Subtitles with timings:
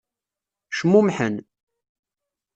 [0.71, 1.35] Cmumḥen.